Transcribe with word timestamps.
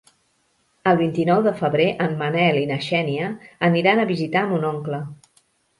El 0.91 0.97
vint-i-nou 1.01 1.43
de 1.49 1.53
febrer 1.61 1.87
en 2.07 2.17
Manel 2.23 2.59
i 2.65 2.67
na 2.73 2.81
Xènia 2.89 3.31
aniran 3.71 4.05
a 4.07 4.11
visitar 4.15 4.49
mon 4.55 4.69
oncle. 4.77 5.07